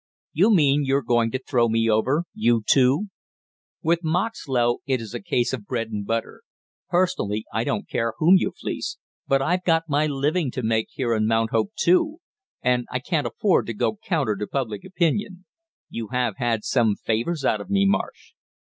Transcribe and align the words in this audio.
"You 0.33 0.49
mean 0.51 0.83
you 0.83 0.95
are 0.95 1.03
going 1.03 1.29
to 1.29 1.37
throw 1.37 1.69
me 1.69 1.87
over, 1.87 2.23
you 2.33 2.63
two?" 2.65 3.09
"With 3.83 3.99
Moxlow 4.03 4.79
it 4.87 4.99
is 4.99 5.13
a 5.13 5.21
case 5.21 5.53
of 5.53 5.67
bread 5.67 5.91
and 5.91 6.07
butter; 6.07 6.41
personally 6.89 7.45
I 7.53 7.63
don't 7.63 7.87
care 7.87 8.13
whom 8.17 8.33
you 8.35 8.51
fleece, 8.59 8.97
but 9.27 9.43
I've 9.43 9.63
got 9.63 9.83
my 9.87 10.07
living 10.07 10.49
to 10.53 10.63
make 10.63 10.87
here 10.89 11.13
in 11.13 11.27
Mount 11.27 11.51
Hope, 11.51 11.73
too, 11.79 12.17
and 12.63 12.87
I 12.91 12.97
can't 12.97 13.27
afford 13.27 13.67
to 13.67 13.75
go 13.75 13.99
counter 14.03 14.35
to 14.37 14.47
public 14.47 14.83
opinion." 14.83 15.45
"You 15.87 16.07
have 16.07 16.37
had 16.37 16.63
some 16.63 16.95
favors 16.95 17.45
out 17.45 17.61
of 17.61 17.69
me, 17.69 17.85
Marsh." 17.85 18.33